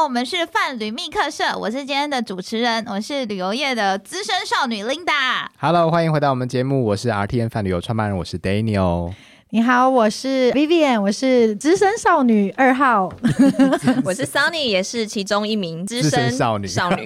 [0.00, 5.44] 好，我们是泛旅密客社，我是今天的主持人，我是旅游业的资深少女 Linda。
[5.58, 9.12] Hello，欢迎回到我们节目，我是 RTN 泛旅游创办人，我是 Daniel。
[9.50, 13.12] 你好，我是 Vivian，我是资深少女二号。
[14.02, 17.04] 我是 Sunny，也是其中一名资深少女少女。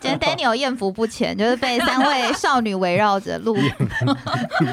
[0.00, 3.56] 今天 Daniel 艳福不浅，就是被三位少女围绕着录。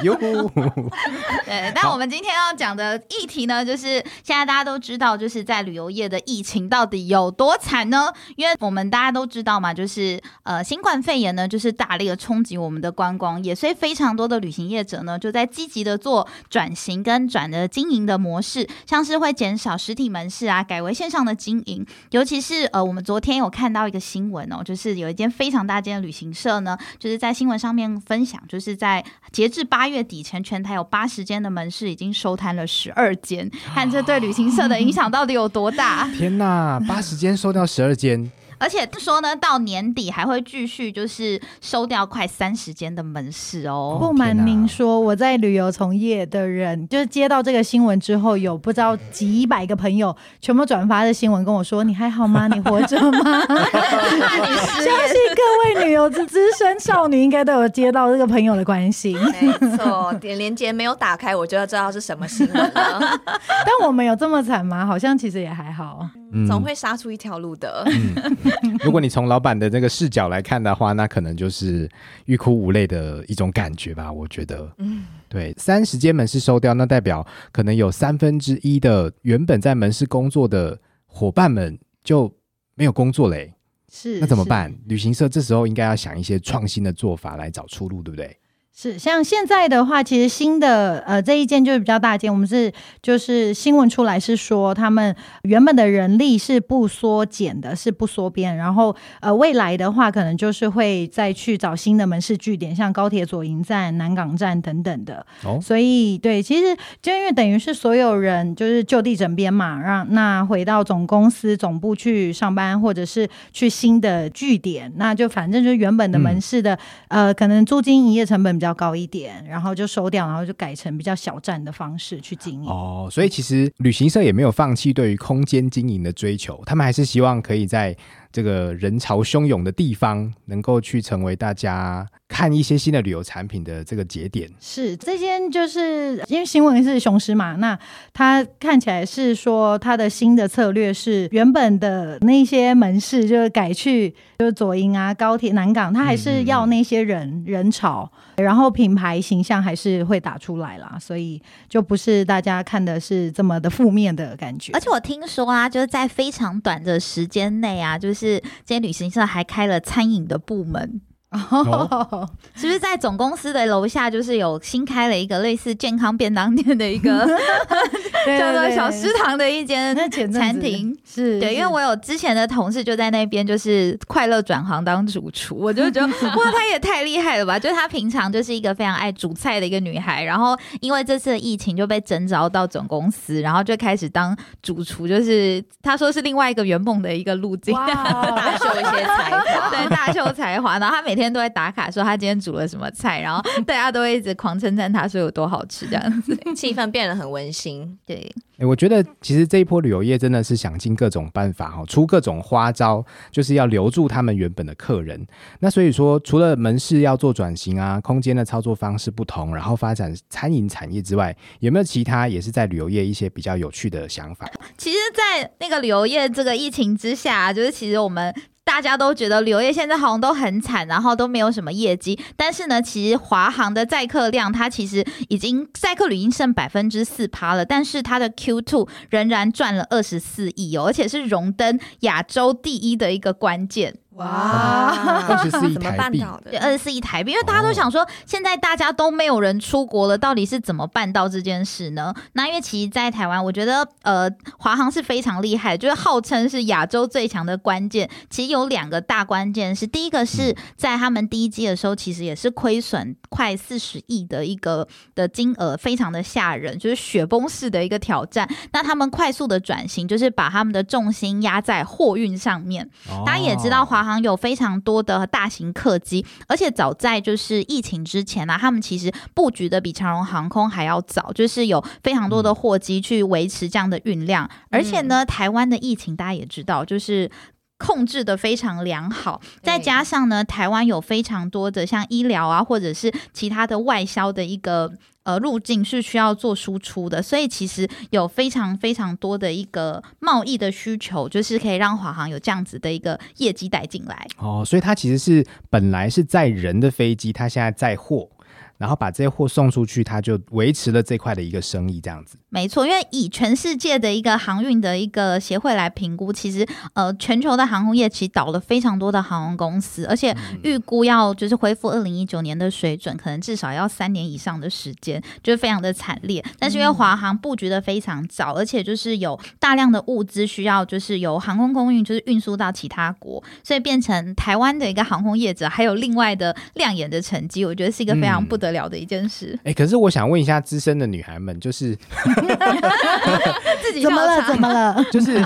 [0.04, 0.16] 哟，
[1.46, 8.12] 对，但我们今天要讲的议题呢，就是现在大家都知道，就是在旅游业的疫情到底有多惨呢？
[8.36, 21.86] 因为我们大家都知道嘛，就是呃，新冠肺炎呢，就是大力的冲击我们的观光业，所以非常多的旅行业者呢，就在积极的做转型跟转的经营的模式，像是会减少实体门市啊，改为线上的经营。
[22.12, 36.06] 尤其是呃，我们昨天有看到一个新闻哦，就是有一间非常大间的旅行社呢，就是在新闻上面分享，就是在截至八月底前，全台有八十间的门市已经收摊了十二间，看这对旅行社的影响到底有多大。
[36.18, 43.98] 天哪，八十间收掉十二间，而且说呢，到年底还会继续就是收掉快三十间的门市哦。
[44.00, 52.48] 不瞒您说，我在旅游从业的人，就是接到这个新闻之后，有不知道几百个朋友全部转发的新闻跟我说：“你还好吗？
[52.48, 62.72] 你活着吗？” 相信各位旅游之资深少女应该都有接到这个朋友的关心， 没错，点连接没有打开，我就要知道是什么新闻了。
[63.66, 64.86] 但我们有这么惨吗？
[64.86, 66.08] 好像其实也还好。
[66.38, 67.86] 嗯总会杀出一条路的。
[68.84, 71.90] 如果你从老板的这个视角来看的话，那可能就是
[72.26, 74.12] 欲哭无泪的一种感觉吧。
[74.12, 82.30] 我觉得，嗯，对，三十间门市收掉，那代表可能有三分之一的原本在门市工作的伙伴们就
[82.76, 83.54] 没有工作嘞。
[83.90, 84.76] 是，是那怎么办？
[84.88, 88.38] 旅行社这时候应该要想一些创新的做法来找出路，对不对？
[88.78, 92.70] 是，像现在的话，其实新的呃这一件就是比较大件，我们是
[93.02, 105.26] 就是新闻出来是说他们原本的人力是不缩减的，是不缩编，然后呃未来的话可能就是会再去找新的门市据点，像高铁左营站、南港站等等的。
[105.46, 122.70] 哦，所以对，其实就因为等于是所有人就是就地整编嘛，让那回到总公司总部去上班，或者是去新的据点，那就反正就是原本的门市的、呃，可能租金营业成本比较较高一点，然后就收掉，然后就改成比较小站的方式去经营。
[122.70, 127.96] 哦，所以其实旅行社也没有放弃对于空间经营的追求，他们还是希望可以在
[128.32, 132.06] 这个人潮汹涌的地方，能够去成为大家
[132.36, 134.52] 看一些新的旅游产品的这个节点。
[134.60, 137.80] 是这间就是因为新闻是雄狮嘛，那
[138.14, 154.80] 它看起来是说它的新的策略是原本的那些门市就是改去就是左营啊、高铁、南港，它还是要那些人、人潮，然后品牌形象还是会打出来啦，所以就不是大家看的是这么的负面的感觉而。
[154.82, 161.00] 且我听说啊，就是在非常短的时间内啊，就是这些旅行社还开了餐饮的部门。
[161.32, 167.28] 哦，是不是在总公司的楼下，就是有新开了一个类似健康便当店的一个
[168.24, 169.94] 对叫做小食堂的一间
[170.32, 170.98] 餐厅？
[171.04, 177.60] 是对，因为我有之前的同事就在那边，就是快乐转行当主厨， 我就觉得哇，她也太厉害了吧！
[177.60, 187.74] 就是她平常就是一个非常爱煮菜的一个女孩，然后因为这次的疫情就被征召到总公司，然后就开始当主厨，就是她说是另外一个圆梦的一个路径。
[187.74, 187.86] 哇
[188.36, 189.70] 大秀一些才华。
[189.70, 196.36] 对，大秀才华，然后她每天都会打卡说他今天煮了什么菜，然后大家都会一直狂称赞他说有多好吃这样子。
[196.56, 197.98] 气氛变得很温馨。
[198.06, 205.26] 对，诶我觉得其实这一波旅游业真的是想尽各种办法哈，出各种花招，就是要留住他们原本的客人。
[205.60, 214.50] 那所以说，除了门市要做转型啊，空间的操作方式不同，然后发展餐饮产业之外，有没有其他也是在旅游业一些比较有趣的想法？
[214.78, 218.34] 其实，在那个旅游业这个疫情之下，就是其实我们。
[218.66, 222.20] 大家都觉得旅游业现在好像都很惨，然后都没有什么业绩。
[222.36, 233.96] 但是呢，其实华航的载客量它其实已经载客率已经剩百分之四趴了，但是它的 Q two 仍然赚了二十四亿哦，而且是荣登亚洲第一的一个关键。
[234.16, 234.96] 哇，
[235.28, 236.58] 二十四亿怎么台币办到的对，？
[236.60, 242.14] 二十四亿台币，因为大家都想说，现在大家都没有人出国了，到底是怎么办到这件事呢？
[242.32, 248.10] 那因为其实，在台湾，我觉得呃，华航是非常厉害，就是号称是亚洲最强的关键。
[248.30, 258.50] 其实有两个大关键是，第一个是在他们第一季的时候，其实也是亏损快四十亿的一个的金额，非常的吓人，就是雪崩式的一个挑战。
[258.72, 262.90] 那他们快速的转型，就是把他们的重心压在货运上面。
[263.26, 277.30] 大家也知道，华航有非常多的大型客机，而且早在就是疫情之前呢、他们其实布局的比长荣航空还要早，就是有非常多的货机去维持这样的运量，而且呢，台湾的疫情大家也知道，就是。
[277.78, 294.26] 控制的非常良好，再加上呢，台湾有非常多的像医疗啊，或者是其他的外销的一个呃路径是需要做输出的，所以其实有非常非常多的一个贸易的需求，就是可以让华航有这样子的一个业绩带进来。
[294.38, 298.30] 哦，所以它其实是本来是载人的飞机，它现在载货，
[298.78, 302.38] 然后把这些货送出去，他就维持了这块的一个生意，这样子。
[302.50, 316.44] 没错，因为以全世界的一个航运的一个协会来评估，其实呃，全球的航空业其实倒了非常多的航空公司，而且预估要就是恢复二零一九年的水准，可能至少要三年以上的时间，就是非常的惨烈。
[316.58, 329.58] 但是因为华航布局的非常早，而且就是有大量的物资需要就是由航空空运就是运输到其他国，所以变成台湾的一个航空业者还有另外的亮眼的成绩，我觉得是一个非常嗯不得了的一件事。
[329.64, 331.96] 哎，可是我想问一下资深的女孩们，就是
[333.82, 334.48] 自己怎么了？
[334.48, 335.04] 怎么了？
[335.12, 335.44] 就是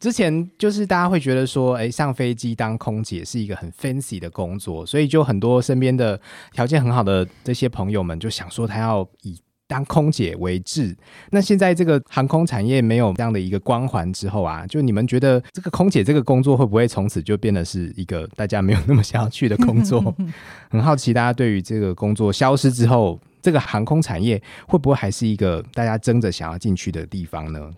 [0.00, 6.20] 之前就是大家会觉得说，哎，上飞机当空姐是一个很 fancy 的工作，所以就很多身边的
[6.52, 10.96] 条件很好的这些朋友们就想说，他要以当空姐为志。
[11.30, 20.14] 那现在这个航空产业没有这样的一个光环之后啊，就你们觉得这个空姐这个工作会不会从此就变得是一个大家没有那么想要去的工作？
[20.70, 27.70] 很好奇大家对于这个工作消失之后，这个航空产业会不会还是一个大家争着想要进去的地方呢？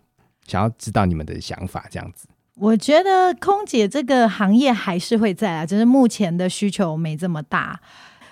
[0.46, 2.26] 想要知道你们的想法，这样子。
[2.54, 7.80] 我觉得空姐这个行业还是会在啊，只是目前的需求没这么大。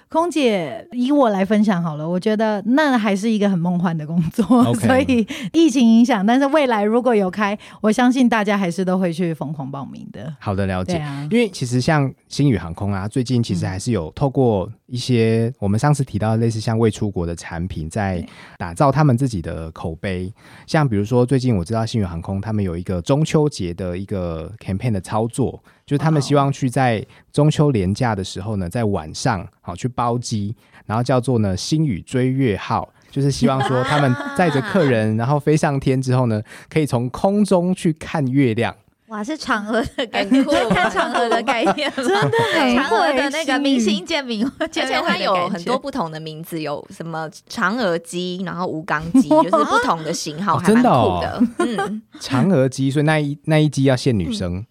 [0.09, 10.33] 空姐以我来分享好了，我觉得那还是一个很梦幻的工作 所以疫情影响，但是未来如果有开，我相信大家还是都会去疯狂报名的。
[10.39, 10.97] 好的，了解。
[10.99, 18.25] 啊，因为其实像星宇航空啊，最近其实还是有透过一些我们上次提到的类似像未出国的产品，在
[18.57, 20.33] 打造他们自己的口碑。
[20.69, 30.55] 像比如说最近我知道星宇航空他们有一个中秋节的一个 campaign 的操作，就是他们希望去在中秋连假的时候呢，在晚上好去包机，
[30.85, 32.89] 然后叫做呢星宇追月号。
[33.09, 38.75] 就是希望说，他们 载着客人，然后飞上天之后呢，可以从空中去看月亮。
[39.07, 42.15] 哇，是嫦娥的概 念，看嫦娥的概念，真的
[42.55, 51.77] 很嫦娥的那个明星见面，而见且它面会有很多不同的名字，有什么嫦娥机，然后吴刚机，就是不同的型号，哦还蛮真的哦酷的。
[51.85, 54.67] 嗯，嫦娥机，所以那一那一机要限女生。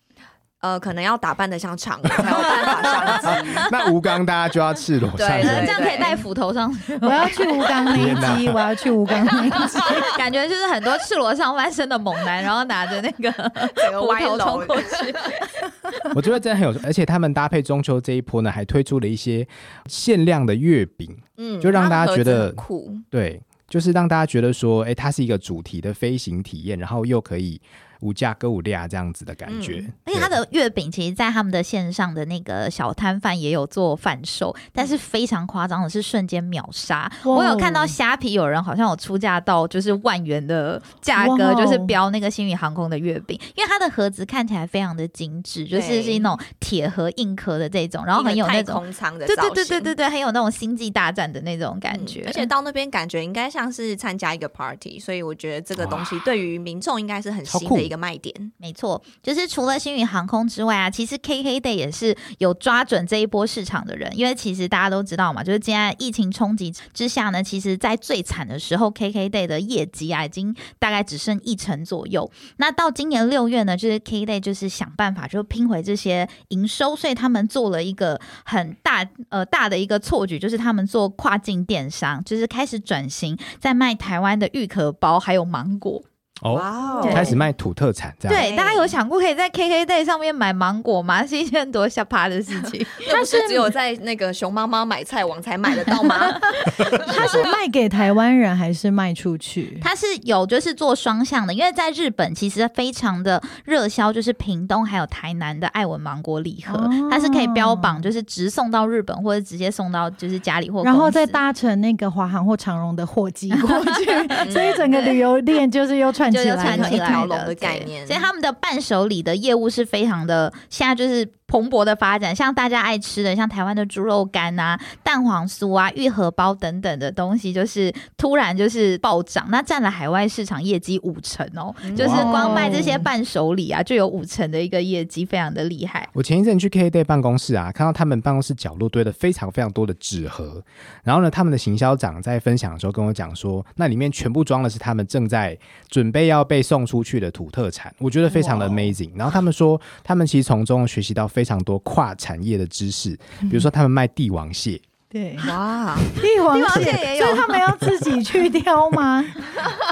[0.66, 3.52] 呃，可能要打扮的像嫦娥才有办法上机。
[3.70, 9.78] 那吴刚大家就要赤裸上对身这样可以戴斧头上去，我要去吴刚那天一集，我要去吴刚那一集。
[10.18, 15.16] 感觉就是很多赤裸上半身的猛男，然后拿着那个斧头冲过去。
[16.16, 19.48] 我觉得真的很有，而且他们搭配中秋这一波呢，还推出了一些
[19.86, 22.98] 限量的月饼，嗯就让大家觉得它盒子很酷。
[23.12, 27.62] 对，就是让大家觉得说，哎，它是一个主题的飞行体验，然后又可以
[28.02, 29.78] 无价歌舞利亚这样子的感觉。
[29.80, 37.12] 嗯而且它的月饼，其实，在他们的线上的那个小摊贩也有做贩售，但是非常夸张的是瞬间秒杀。
[37.24, 37.36] 哦。
[37.36, 48.76] 我有看到虾皮有人好像有出价到就是万元的价格，就是标那个星宇航空的月饼，因为它的盒子看起来非常的精致，就是是那种铁盒硬壳的这种，然后很有那一个太种。
[48.76, 58.52] 空舱的对对对对对对，很有那种星际大战的那种感觉，嗯而且到那边感觉应该像是参加一个 party，所以我觉得这个东西对于民众应该是很新的一个卖点。
[58.58, 72.30] 没错，就是除了星宇航空之外啊，其实 KKday 也是有抓准这一波市场的人，因为其实大家都知道嘛，就是现在疫情冲击之下呢，其实在最惨的时候，KKday 的业绩啊已经大概只剩一成左右。
[72.58, 86.04] 那到今年六月呢，就是 KKday 就是想办法就拼回这些营收，所以他们做了一个很大呃大的一个错举，就是他们做跨境电商，就是开始转型，在卖台湾的玉壳包还有芒果。
[86.42, 88.38] 哦，开始卖土特产这样。
[88.38, 91.26] 对，大家有想过可以在 KKday 上面买芒果吗？
[91.26, 92.86] 是一件多下趴的事情。
[93.10, 96.18] 它是只有在那个熊妈妈买菜网才买得到吗？
[97.16, 99.80] 它是卖给台湾人还是卖出去？
[99.82, 114.06] 它是有就是做双向的，因为在日本其实非常的热销，就是屏东还有台南的爱文芒果礼盒，哦它是可以标榜就是直送到日本或者直接送到就是家里或然后再搭乘那个华航或长荣的货机过去，
[114.52, 122.36] 所以整个旅游店就是又串就就起来了串起来一条龙的概对念所以他们的伴手礼的业务是非常的，现在就是蓬勃的发展。
[122.36, 136.08] 像大家爱吃的，像台湾的猪肉干啊、蛋黄酥啊、玉荷包等等的东西，就是突然就是暴涨，那占了海外市场业绩五成哦，就是光卖这些伴手礼啊，就有五成的一个业绩，非常的厉害。
[136.14, 140.64] 我前一阵去 K Day 办公室啊，看到他们办公室角落堆了非常非常多的纸盒，
[141.04, 145.58] 然后呢，他们的行销长在分享的时候跟我讲说，那里面全部装的是他们正在
[145.90, 149.12] 准备要被送出去的土特产，我觉得非常的 amazing。
[149.16, 154.80] 然后他们说，他们其实从中学习到非常多跨产业的知识，比如说他们卖帝王蟹，
[155.16, 159.24] 对，哇， 帝王蟹蟹，也有 所以他们要自己去 挑吗？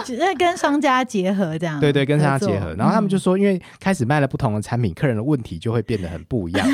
[0.03, 1.79] 只是跟商家结合这样？
[1.79, 2.75] 对对，跟商家结合。
[2.77, 6.67] 然后他们就说，因为开始卖了不同的产品，客人的问题就会变得很不一样。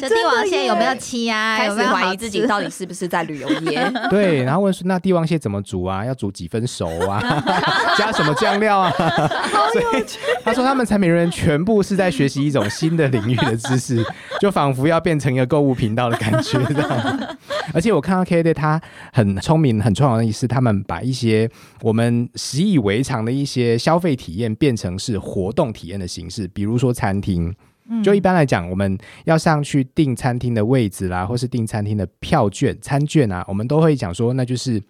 [0.00, 1.56] 这帝王蟹有没有漆啊？
[1.56, 3.88] 开始有没有怀疑自己到底是不是在旅游业。
[4.10, 6.04] 对，然后问说那帝王蟹怎么煮啊？
[6.04, 7.22] 要煮几分熟啊？
[7.96, 8.90] 加什么酱料啊？
[8.90, 10.04] 所以
[10.42, 14.04] 他说他们产品人员全部是在学习一种新的领域的知识，
[14.40, 16.58] 就仿佛要变成一个购物频道的感觉。
[17.74, 18.80] 而且我看到 K D 他
[19.12, 27.54] 很聪明、很重要的意思，他们把一些我们习以为常的一些消费体验变成是活动体验的形式，比如说餐厅。
[28.02, 34.80] 就一般来讲，我们要上去订餐厅的位置啦，或是订餐厅的票券、餐券啊，我们都会讲说，那就是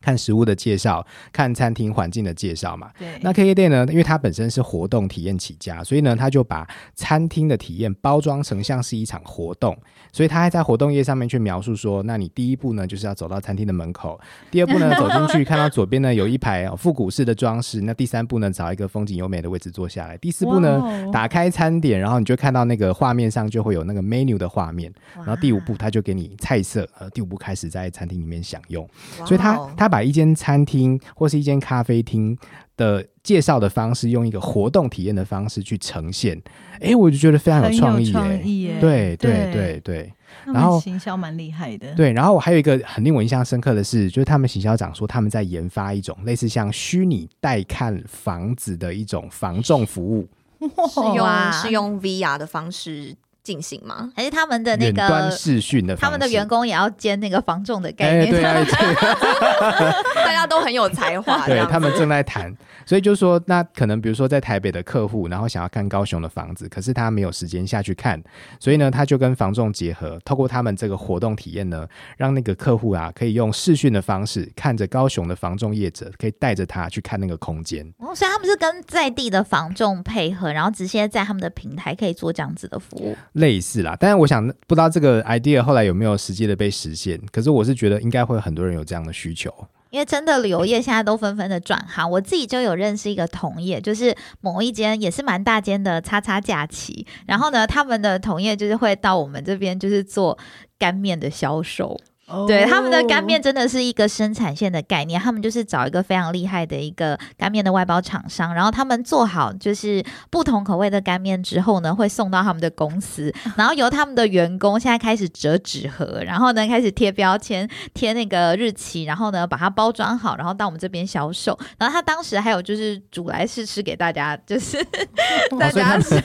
[0.00, 2.90] 看食物的介绍，看餐厅环境的介绍嘛。
[2.98, 9.76] 对，那 KK Day 呢，因为它本身是活动体验起家，所以呢，他就把餐厅的体验包装成像是一场活动，
[10.12, 14.18] 所以他还在活动页上面去描述说，那你第一步呢，就是要走到餐厅的门口，
[14.50, 21.10] 第二步呢，走进去看到左边呢有一排哦 复古式的装饰，那第三步呢，找一个风景优美的位置坐下来，第四步呢，哦。
[21.12, 28.88] 打开餐点，然后你就看到那个画面上就会有那个 menu 的画面，然后第五步他就给你菜色，呃，第五步开始在餐厅里面享用。
[29.26, 32.36] 所以他哇哦他把一间餐厅或是一间咖啡厅
[32.76, 36.38] 的介绍的方式，用一个活动体验的方式去呈现，
[36.80, 38.42] 哎，我就觉得非常有创意创耶。
[38.44, 39.80] 意耶，对对对。
[39.80, 40.12] 对
[40.44, 50.28] 然后们行销蛮厉害的，对，然后我还有一个很令我印象深刻的是，就是他们行销长说他们在研发一种类似像虚拟带看房子的一种房仲服务，
[50.60, 53.16] 是用是用 VR 的方式
[53.48, 54.12] 进行吗？
[54.14, 58.30] 还是他们的那个视讯的，他们的员工也要兼那个防重的概哎，念。
[58.30, 58.66] 对啊，对
[60.22, 68.22] 大家都很有才华，对他们正在谈，所以就说，那可能比如说在台北的客户，然后想要看高雄的房子，可是他没有时间下去看，
[68.60, 71.88] 所以呢，他就跟房仲结合，透过他们这个活动体验呢，
[72.18, 77.90] 让那个客户啊，可以用视讯的方式看着高雄的房仲业者，可以带着他去看那个空间。
[77.96, 83.16] 哦，所以他们是跟在地的房仲配合，然后直接在他们的平台可以做这样子的服务。
[83.38, 89.52] 类似啦，但是我想不知道这个 idea 后来有没有实际的被实现，可是我是觉得应该会很多人有这样的需求。
[89.90, 100.36] 因为真的旅游业现在都纷纷的转行，我自己就有认识一个同业，就是某一间也是蛮大间的叉叉假期，然后呢，他们的同业就是会到我们这边就是做
[100.78, 101.98] 干面的销售。
[102.28, 121.58] 哦对，他们的干面真的是一个生产线的概念，他们就是找一个非常厉害的一个干面的外包厂商，然后他们做好就是不同口味的干面之后呢，会送到他们的公司， 然后由他们的员工现在开始折纸盒，然后呢开始贴标签、贴那个日期，然后呢把它包装好，然后到我们这边销售。
[121.78, 124.76] 然后他当时还有就是煮来试吃给大家，就是
[125.58, 126.20] 大家吃，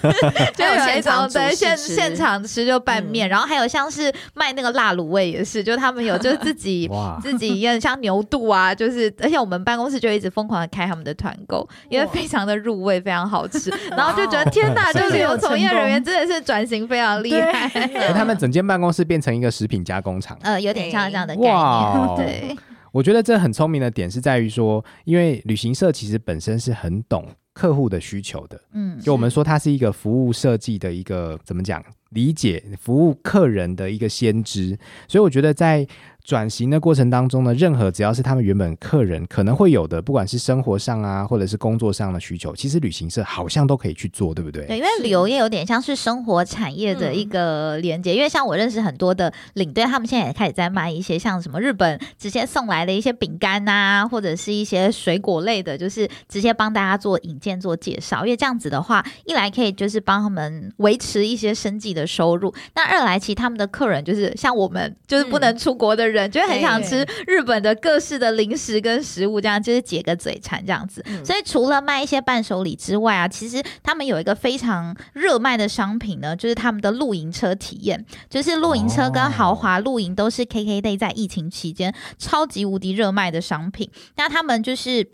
[0.55, 6.89] 就有一 现场煮现现场吃就拌面，嗯然后还有像是卖那个辣卤味也是，就他们有就是自己，
[7.21, 20.37] 自己也很像牛肚啊，就是而且我们办公室就一直疯狂的开他们的团购，因为非常的入味，非常好吃， 然后就觉得天哪，就旅游从业人员真的是转型非常厉害， 哎他们整间办公室变成一个食品加工厂。
[20.41, 22.57] 呃，有点像这样的概念，对，
[22.91, 28.59] 我觉得这很聪明的点是在于说，因为旅行社其实本身是很懂客户的需求的。
[28.73, 34.77] 嗯，就我们说，它是一个服务设计的一个怎么讲，理解服务客人的一个先知。
[35.07, 35.87] 所以我觉得在
[36.23, 44.65] 转型的过程当中呢，任何只要是他们原本客人可能会有的，不管是生活上啊，或者是工作上的需求，其实旅行社好像都可以去做，对不对？
[44.65, 58.23] 对，因为旅游业有点像是生活产业的一个连接，因为像我认识很多的领队，他们现在也开始在卖一些像什么日本直接送来的一些饼干呐，或者是一些水果类的，就是直接帮大家做引荐、做介绍。
[58.25, 71.03] 因为这样子的话，一来可以就是帮他们维持一些生计的收入，那二来其实他们的客人就是像我们就是不能出国的人，就会很想吃日本的各式的零食跟食物，这样就是解个嘴馋这样子。
[71.07, 83.89] 嗯所以除了卖一些伴手礼之外啊，其实他们有一个非常热卖的商品呢，就是他们的露营车体验，就是露营车跟豪华露营都是 KKday 在疫情期间超级无敌热卖的商品。
[84.15, 85.09] 那他们就是。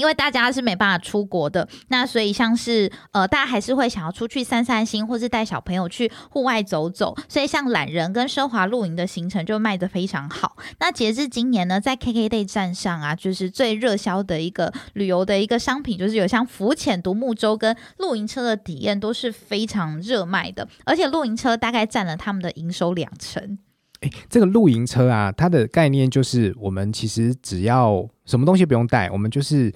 [0.00, 7.14] 因为大家是没办法出国的，那所以像是呃，大家还是会想要出去散散心，或是带小朋友去户外走走。
[7.28, 10.56] 所以像懒人跟奢华露营的行程就卖得非常好。
[10.78, 23.58] 那截至今年呢，在 KKday 站上啊，就是最热销的一个旅游的一个商品，就是有像浮潜、独木舟跟露营车的体验都是非常热卖的，而且露营车大概占了他们的营收两成。
[24.00, 29.72] 哎，这个露营车啊，它的概念就是我们其实只要什么东西不用带，我们就是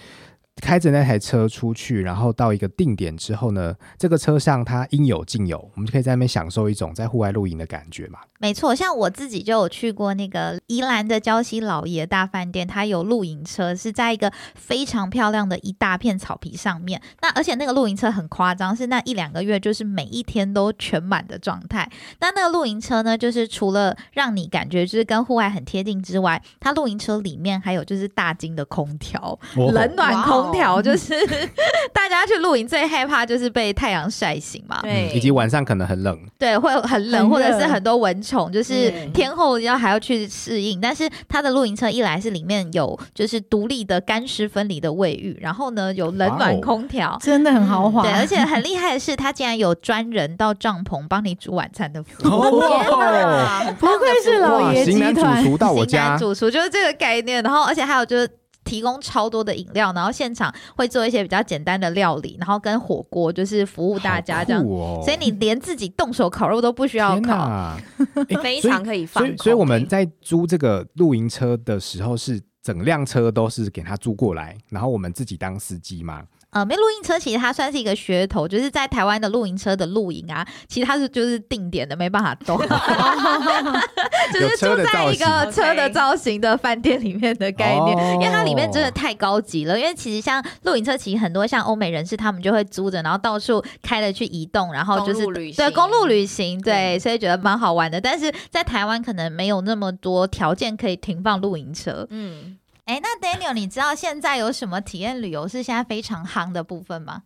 [0.63, 8.21] 开着那台车出去，然后到一个定点之后呢，这个车上它应有尽有，我们就可以在那边享受一种在户外露营的感觉嘛。
[8.45, 17.01] 没错，像我自己就有去过那个宜兰的礁溪老爷大饭店，它有露营车，是在一个非常漂亮的一大片草皮上面。
[17.23, 21.91] 那而且那个露营车很夸张，是那一两个月就是每一天都全满的状态。
[22.21, 31.15] 那那个露营车呢，就是除了让你感觉就是跟户外很贴近之外，它露营车里面还有就是大金的空调，冷暖空调，就是
[31.95, 40.81] 大家去露营最害怕就是被太阳晒醒嘛，对，以及晚上可能很冷，对，会很冷，很或者是很多蚊虫，就是天后要还要去适应。
[40.81, 47.19] 但是它的露营车一来是里面有就是独立的干湿分离的卫浴，然后呢有冷暖空调。
[47.21, 52.33] 真的很豪华，对，而且很厉害的是，它竟然有专人到帐篷帮你煮晚餐的服务。
[52.33, 58.29] 哦，不愧是老，爷集型男主团，厨到我型男家，主厨就是这个概念，然后而且还有就是。
[58.65, 67.77] 提供超多的饮料，然后现场会做一些比较简单的料理，然后跟火锅就是服务大家这样所以你连自己动手烤肉都不需要烤。
[68.43, 69.25] 非常可以放。
[69.25, 76.23] 所以，所以我们在租这个露营车的时候，是整辆车都是给他租过来，然后我们自己当司机嘛。
[76.55, 82.57] 呃，没露营车其实它算是一个噱头，就是在台湾的露营车的露营啊，其实它是就是定点的，没办法动，
[84.33, 89.79] 就是住在一个车的造型的饭店里面的概念，哦因为它里面真的太高级了。
[89.79, 98.01] 因为其实像露营车，其实很多像欧美人士他们就会租着，然后到处开了去移动，然后就是公路旅行对公路旅行，对，对所以觉得蛮好玩的。
[98.01, 102.07] 但是在台湾可能没有那么多条件可以停放露营车。
[102.11, 107.23] 嗯，哎，那 Daniel，你知道现在有什么体验旅游是现在非常夯的部分吗？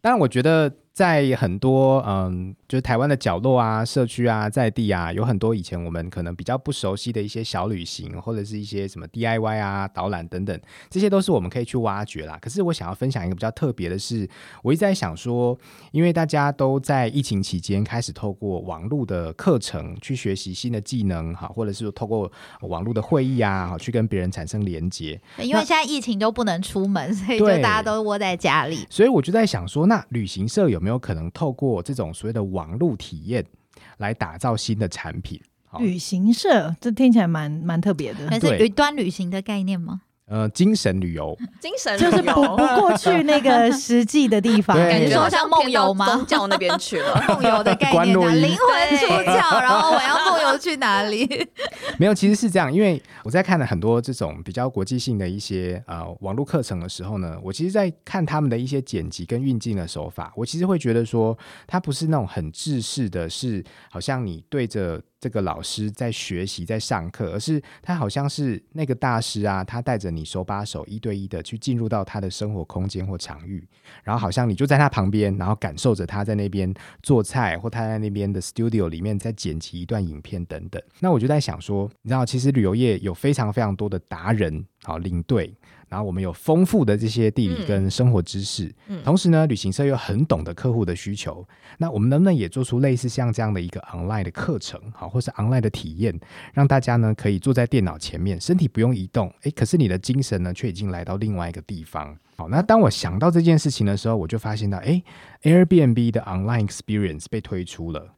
[0.00, 10.56] 当然，我觉得在很多嗯，就是台湾的角落啊、社区啊、在地啊，有很多以前我们可能比较不熟悉的一些小旅行，或者是一些什么 DIY 啊、导览等等，
[10.88, 12.38] 这些都是我们可以去挖掘啦。
[12.40, 14.28] 可是我想要分享一个比较特别的是，
[14.62, 15.58] 我一直在想说，
[15.90, 22.30] 因为大家都在疫情期间开始透过网络的课程去学习新的技能，哈，或者是透过
[22.60, 25.20] 网络的会议啊，哈，去跟别人产生连接。
[25.38, 28.86] 因为现在疫情都不能出门，所以就大家都窝在家里。
[28.88, 33.42] 所以我就在想说，那旅行社有没有可能透过这种所谓的网络体验
[33.96, 35.40] 来打造新的产品？
[35.80, 40.02] 旅行社，这听起来蛮蛮特别的，还是对云端旅行的概念吗？
[40.26, 42.34] 呃，精神旅游， 精神就是旅游。
[42.34, 44.90] 不不过去那个实际的地方，对。
[44.90, 46.06] 感觉说好像梦游吗？
[46.06, 47.22] 偏到宗教那边去了。
[47.28, 51.26] 梦游的概念啊，关洛音灵魂出窍，然后我要梦游去哪里？
[51.98, 73.66] 没有，其实是这样，因为我在看了很多这种比较国际性的一些呃网络课程的时候呢，我其实，在看他们的一些剪辑跟运镜的手法，我其实会觉得说，它不是那种很制式的是，好像你对着这个老师在学习在上课，而是他好像是那个大师啊，他带着你手把手一对一的去进入到他的生活空间或场域，
[74.02, 76.70] 然后好像你就在他旁边，然后感受着他在那边
[77.02, 80.82] 做菜，或他在那边的 studio 里面在剪辑一段影片等等。
[81.00, 85.52] 那我就在想说，你知道，其实旅游业有非常非常多的达人，好领队。
[85.86, 91.46] 然后我们有丰富的这些地理跟生活知识，嗯同时呢，旅行社又很懂得客户的需求。
[91.78, 96.18] 那我们能不能也做出类似像这样的一个 online 的课程，好，或是 online 的体验，
[96.52, 102.16] 让大家呢可以坐在电脑前面，身体不用移动，诶，可是你的精神呢却已经来到另外一个地方。
[102.36, 105.00] 好，那当我想到这件事情的时候，我就发现到，诶
[105.42, 108.14] a i r b n b 的 online experience 被推出了。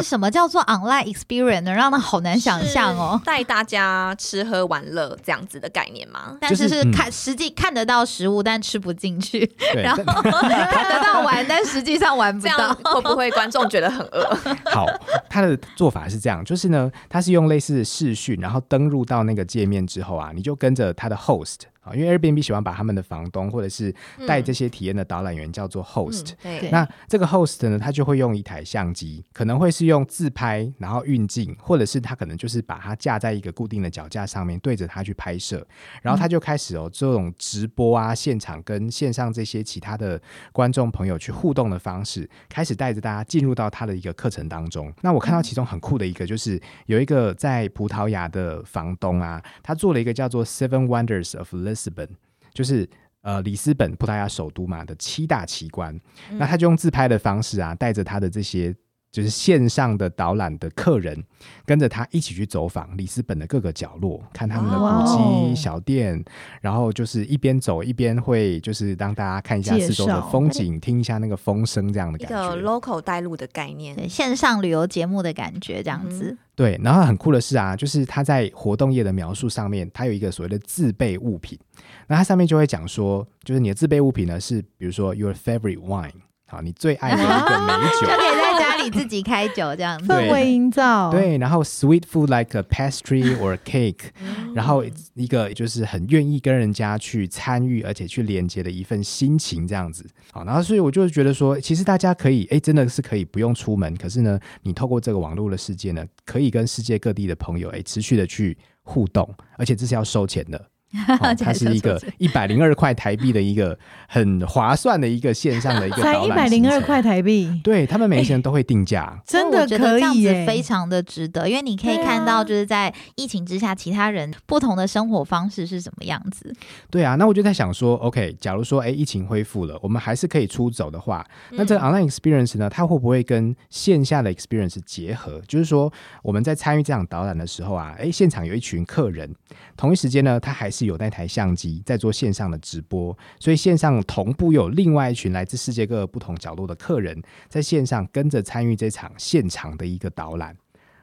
[0.00, 1.74] 是什么叫做 online experience 能？
[1.74, 3.20] 让他好难想象哦。
[3.24, 6.36] 带大家吃喝玩乐这样子的概念吗？
[6.40, 12.72] 但是就是嗯看实际看得到食物，但吃不进去；然后但 看得到玩，但实际上玩不到。
[12.84, 14.24] 会不会观众觉得很饿？
[14.70, 14.86] 好，
[15.28, 23.94] 他的做法是这样，就是呢，他是用类似的视讯，然后登入到那个界面之后啊，你就跟着他的 host 啊，因为 Airbnb 喜欢把他们的房东或者是
[24.26, 26.70] 带这些体验的导览员叫做 host，、嗯对。
[26.70, 35.66] 那这个 host 呢，他就会用一台相机，可能会是用自拍，然后运镜，或者是他可能就是把它架在一个固定的脚架上面，对着它去拍摄，
[36.02, 40.20] 然后他就开始哦这种直播啊，现场跟线上这些其他的
[40.52, 44.92] 观众朋友去互动的方式，开始带着大家进入到他的一个课程当中。
[45.00, 52.08] 那我看到其中很酷的一个，就是有一个在葡萄牙的房东啊，他做了一个叫做 Seven Wonders of Lisbon，
[52.52, 52.88] 就是
[53.22, 55.94] 呃里斯本葡萄牙首都嘛的七大奇观，
[56.30, 56.38] 嗯。
[56.38, 58.74] 那他就用自拍的方式啊，带着他的这些
[59.12, 61.22] 就是线上的导览的客人，
[61.66, 66.24] 跟着他一起去走访里斯本的各个角落，看他们的古哦迹小店，
[66.62, 72.62] 然后就是一边走一边会就是让大家看一下四周的绍风景，听一下那个风声这样的一个感觉。
[72.62, 76.36] local 带路的概念，对线上旅游节目的感觉这样子。
[76.54, 81.58] 对，然后很酷的是啊，就是他在活动页的描述上面，他有一个所谓的自备物品，
[82.06, 86.12] 那它上面就会讲说，就是你的自备物品呢是比如说 your favorite wine，
[86.52, 88.06] 好，你最爱的一个美 酒就。
[88.08, 90.06] 可以在家里自己开酒这样子。
[90.06, 94.10] 对氛围营造，，对，然后 sweet food like a pastry or a cake，
[94.54, 94.84] 然后
[95.14, 100.06] 一个就是很愿意跟人家去参与，而且去连接的一份心情这样子。
[100.30, 110.62] 好，然后所以我就觉得说，其实大家可以，哎，真的是可以不用出门，可是呢，你透过这个网络的世界呢，可以跟世界各地的朋友，哎，持续的去互动，而且这是要收钱的。
[111.40, 113.78] 它是一个一百零二块台币的一个
[114.08, 126.54] 很划算的一个线上的一个 才一百零二块，台币，对他们每一个人都会定价，真的我觉得这样子可以耶，非常的值得，因为你可以看到，就是在疫情之下，其他人不同的生活方式是什么样子。
[126.90, 135.40] 对啊，那我就在想说，OK，假如说，哎，疫情恢复了，我们还是可以出走的话，那这个 online experience 呢，它会不会跟线下的 experience 结合？
[135.48, 139.34] 就是说，我们在参与这场导览的时候啊，哎，现场有一群客人，
[139.76, 150.56] 同一时间呢，他还是有那台相机在做线上的直播，所以线上同步有另外一群来自世界各个不同角落的客人，在线上跟着参与这场现场的一个导览。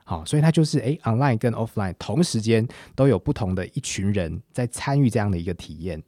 [0.04, 6.02] 好，所以它就是诶 o n l i n e 跟 offline 同时间都有不同的一群人在参与这样的一个体验。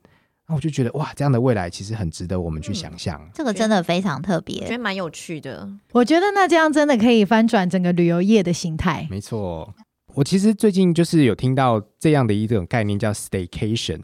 [0.47, 3.21] 那我就觉得哇，这样的未来其实很值得我们去想象。
[3.33, 4.69] 这个真的非常特别觉。
[4.69, 5.69] 得蛮有趣的。
[5.91, 9.07] 我觉得那这样真的可以翻转整个旅游业的形态。
[9.09, 9.73] 没错，
[10.15, 13.99] 我其实最近就是有听到这样的一种概念叫 staycation。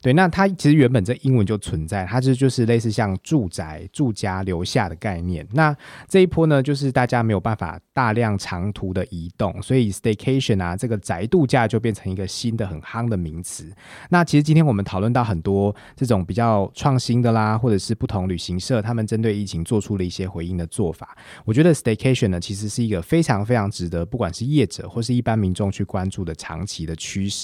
[0.00, 5.46] 对，那它其实原本这英文就存在，它这就是类似像住宅、住家留下的概念。
[5.52, 5.76] 那
[6.08, 13.70] 这一波呢，就是大家没有办法大量长途的移动，所以 staycation 啊，这个宅度假就变成一个新的很夯的名词。
[14.08, 21.14] 那其实今天我们讨论到很多这种比较创新的啦，或者是不同旅行社他们针对疫情做出了一些回应的做法。
[21.44, 27.41] 我觉得 staycation 呢，其实是一个非常非常值得不管是业者或是一般民众去关注的长期的趋势。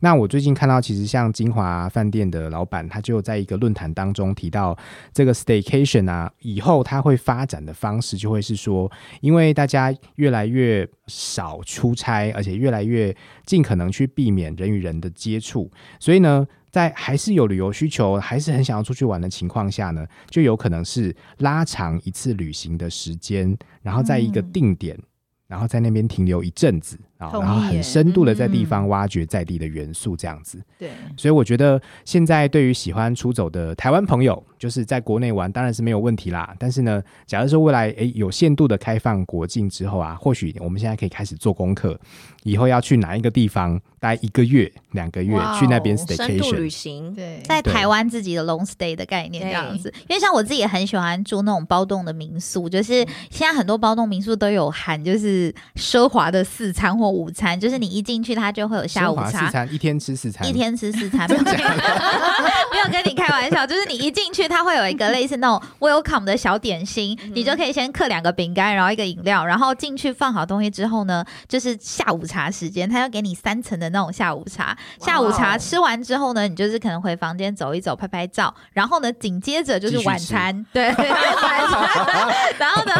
[0.00, 4.76] 那我最近看到，其实像金华饭店的老板，他就在一个论坛当中提到，
[5.12, 16.46] 这个 staycation 啊，以后它会发展的方式就会是说，因为大家越来越少出差，而且越来越尽可能去避免人与人的接触，所以呢。
[16.68, 24.98] 在还是有旅游需求，还是很想要出去玩的情况下呢，就有可能是拉长一次旅行的时间，然后在一个嗯定点，
[25.46, 30.62] 然后在那边停留一阵子啊，然后很深度的在地嗯方挖掘在地的元素，这样子。
[30.78, 36.54] 对，所以我觉得现在对于喜欢出走的台湾朋友，就是在国内玩当然是没有问题啦。
[36.58, 41.98] 但是呢，假如说未来诶有限度的开放国境之后啊，或许我们现在可以开始做功课，
[42.42, 46.06] 以后要去哪一个地方待一个月、两个月去那边深
[46.38, 46.70] 度旅 staycation。
[46.70, 59.26] 行，对，对在台湾自己的 long stay 的概念这样子，因为像我自己也很喜欢住那种包栋的民宿，就是现在很多包栋民宿都有含就是奢华的四餐或午餐，就是你一进去它就会有下午茶。
[59.26, 59.50] 四茶。
[59.50, 61.62] 餐一天吃四餐，一天吃四餐， 没有跟你
[62.72, 74.76] 没有跟你开玩笑，就是你一进去，它会有一个类似那种 welcome 的小点心，你就可以先刻两个饼干，然后一个饮料，然后进去放好东西之后呢，就是下午茶时间，它要给你三层的那种下午茶。
[75.00, 81.60] 下午茶吃完之后呢，你就是可能回房间走一走，拍拍照，然后呢，紧接着就是晚餐，对，晚餐，
[82.58, 82.92] 然后呢，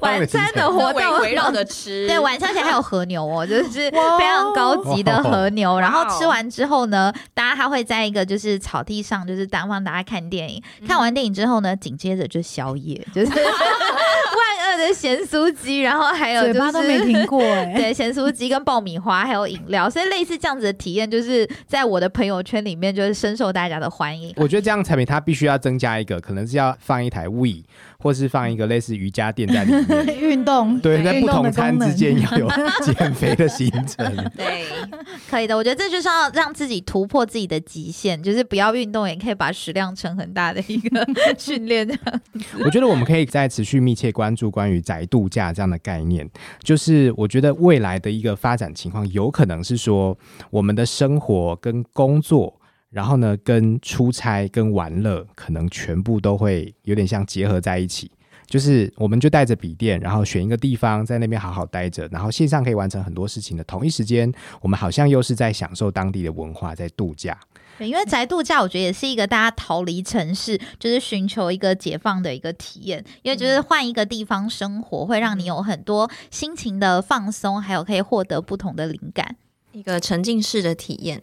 [0.00, 5.78] 晚餐的活动围围绕着吃，对，晚上而且还有和牛哦，就是非常高级的和牛。
[5.78, 10.62] 然后吃完之后呢，大家他会在一个就是草地上，就是单放大家看电影。
[10.80, 24.32] 嗯看完电影之后呢，紧接着就宵夜，就是 万恶的咸酥鸡，然后还有、就是、嘴巴都没停过哎、 对，咸酥鸡跟爆米花还有饮料，所以类似这样子的体验，就是在我的朋友圈里面就是深受大家的欢迎。
[24.36, 27.62] 我觉得这样产品它必须要增加一个，可能是要放一台 We，
[28.02, 30.18] 或是放一个类似瑜伽垫在里面。
[30.20, 32.48] 运动对，在不同餐之间要有
[32.84, 34.30] 减肥的行程。
[34.36, 34.64] 对，
[35.30, 41.06] 可以的，我觉得这就是要让自己突破自己的极限，就是不要运动也可以把食量撑很大的一个
[41.38, 41.86] 训练。
[41.86, 42.20] 这样
[42.64, 46.28] 我觉得我们可以再持续密切关注关于宅度假这样的概念。
[46.62, 50.16] 就是我觉得未来的一个发展情况，有可能是说
[50.50, 52.58] 我们的生活跟工作。
[52.92, 58.10] 然后呢，跟出差跟玩乐可能全部都会有点像结合在一起，
[58.46, 67.38] 就是我们就带着笔电，然后选一个地方在那边好好待着，然后线上可以完成很多事情的同一时间，我们好像又是在享受当地的文化，在度假。
[67.78, 73.02] 对，因为宅度假，我觉得也是一个大家逃离城市，就是寻求一个解放的一个体验。
[73.22, 79.36] 因为就是换一个地方生活，会让你有很多心情的放松，还有可以获得不同的灵感。
[79.72, 81.20] 一个沉浸式的体验，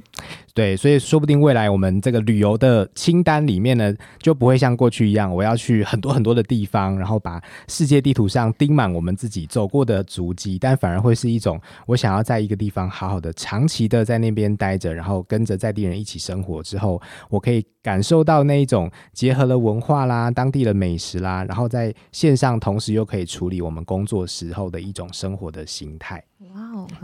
[0.53, 26.23] 对，所以说不定未来我们这个旅游的清单里面呢，就不会像过去一样，我要去很多很多的地方，然后把世界地图上钉满我们自己走过的足迹，但反而会是一种我想要在一个地方好好的长期的在那边待着，然后跟着在地人一起生活之后，我可以感受到那一种结合了文化啦、当地的美食啦，然后在线上同时又可以处理我们工作时候的一种生活的形态。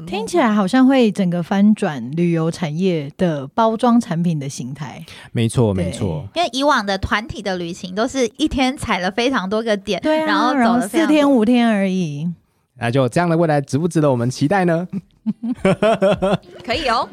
[0.05, 5.03] 听起来好像会整个翻转旅游产业的包装产品的形态。
[5.31, 6.27] 没错，对没错。
[6.35, 12.27] 因为以往的团体的旅行都是一天踩了非常多个点，对啊，然后然后走了四天五天而已。
[12.77, 14.87] 那就这样的未来值不值得我们期待呢？
[16.63, 17.07] 可以哦。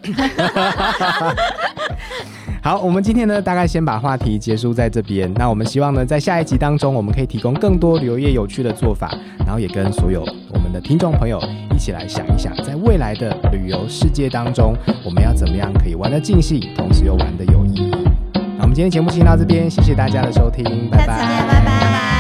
[2.65, 5.29] 好，我们今天呢，大概先把话题结束在这边。
[5.35, 10.21] 那我们希望呢，在下一集当中，我们可以提供更多旅游业有趣的做法，然后也跟所有
[10.53, 11.43] 我们的听众朋友
[11.75, 17.91] 一起来想一想，在未来的旅游世界当中，我们要怎么样可以玩得尽兴，同时又玩得有意义。
[18.33, 22.12] 那我们今天节目先到这边，谢谢大家的收听，拜下次见，拜拜。